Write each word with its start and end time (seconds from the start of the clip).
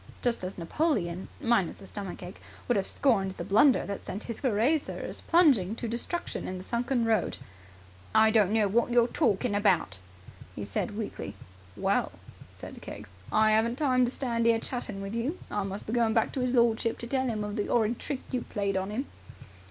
Just 0.23 0.43
as 0.43 0.57
Napoleon, 0.57 1.27
minus 1.39 1.79
a 1.79 1.85
stomach 1.85 2.23
ache, 2.23 2.41
would 2.67 2.75
have 2.75 2.87
scorned 2.87 3.37
the 3.37 3.43
blunder 3.43 3.85
that 3.85 4.03
sent 4.03 4.23
his 4.23 4.41
Cuirassiers 4.41 5.21
plunging 5.21 5.75
to 5.75 5.87
destruction 5.87 6.47
in 6.47 6.57
the 6.57 6.63
sunken 6.63 7.05
road. 7.05 7.37
"I 8.15 8.31
don't 8.31 8.51
know 8.51 8.67
what 8.67 8.89
you're 8.89 9.07
torkin' 9.07 9.53
about," 9.55 9.99
he 10.55 10.65
said 10.65 10.97
weakly. 10.97 11.35
"Well," 11.77 12.11
said 12.51 12.81
Keggs, 12.81 13.11
"I 13.31 13.51
haven't 13.51 13.75
time 13.77 14.03
to 14.05 14.09
stand 14.09 14.47
'ere 14.47 14.57
chatting 14.59 15.01
with 15.03 15.13
you. 15.13 15.37
I 15.51 15.61
must 15.61 15.85
be 15.85 15.93
going 15.93 16.15
back 16.15 16.31
to 16.31 16.41
'is 16.41 16.55
lordship, 16.55 16.97
to 16.97 17.05
tell 17.05 17.29
'im 17.29 17.43
of 17.43 17.55
the 17.55 17.69
'orrid 17.69 17.99
trick 17.99 18.21
you 18.31 18.41
played 18.41 18.75
on 18.77 18.89
him." 18.89 19.05